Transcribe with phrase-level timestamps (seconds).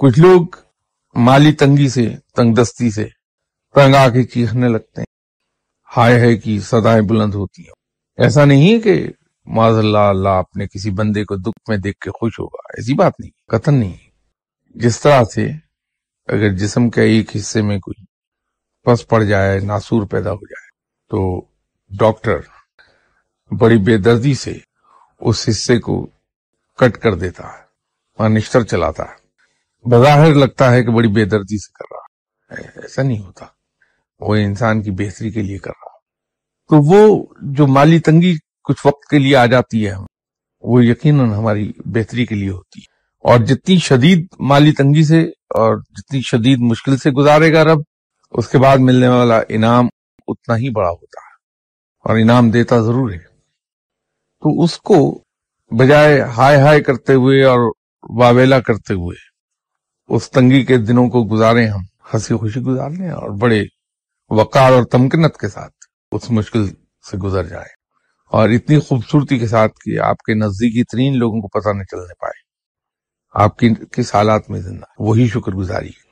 [0.00, 0.46] کچھ لوگ
[1.14, 3.04] مالی تنگی سے تنگ دستی سے
[3.74, 5.12] تنگ آ کے چیخنے لگتے ہیں۔
[5.96, 7.74] ہائے ہے کی سدائیں بلند ہوتی ہیں۔
[8.18, 8.94] ایسا نہیں کہ
[9.46, 13.20] معذ اللہ اللہ اپنے کسی بندے کو دکھ میں دیکھ کے خوش ہوگا، ایسی بات
[13.20, 13.96] نہیں قتل نہیں۔
[14.74, 15.46] جس طرح سے
[16.28, 18.04] اگر جسم کے ایک حصے میں کوئی
[18.86, 20.70] پس پڑ جائے، ناسور پیدا ہو جائے،
[21.10, 21.40] تو
[21.90, 22.40] ڈاکٹر
[23.50, 24.58] بڑی بے دردی سے
[25.20, 26.06] اس حصے کو
[26.78, 27.62] کٹ کر دیتا ہے،
[28.18, 29.23] اور نشتر چلاتا ہے۔
[29.90, 33.46] بظاہر لگتا ہے کہ بڑی بے دردی سے کر رہا ہے۔ ایسا نہیں ہوتا۔
[34.20, 35.98] وہ انسان کی بہتری کے لیے کر رہا
[36.68, 39.94] تو وہ جو مالی تنگی کچھ وقت کے لیے آ جاتی ہے،
[40.60, 42.94] وہ یقیناً ہماری بہتری کے لیے ہوتی ہے۔
[43.30, 47.78] اور جتنی شدید مالی تنگی سے اور جتنی شدید مشکل سے گزارے گا رب،
[48.30, 49.86] اس کے بعد ملنے والا انعام
[50.28, 51.34] اتنا ہی بڑا ہوتا ہے۔
[52.04, 53.34] اور انعام دیتا ضرور ہے۔
[54.40, 55.22] تو اس کو
[55.78, 57.72] بجائے ہائے ہائے کرتے ہوئے اور
[58.20, 59.33] واویلا کرتے ہوئے
[60.08, 61.80] اس تنگی کے دنوں کو گزارے ہم،
[62.14, 63.64] ہنسی خوشی گزار لیں اور بڑے
[64.30, 65.72] وقار اور تمکنت کے ساتھ
[66.12, 66.68] اس مشکل
[67.10, 67.74] سے گزر جائیں۔
[68.30, 72.14] اور اتنی خوبصورتی کے ساتھ کہ آپ کے نزدیکی ترین لوگوں کو پتہ نہ چلنے
[72.14, 72.44] پائے۔
[73.34, 76.03] آپ کی کس حالات میں زندہ؟ وہی شکر گزاری ہے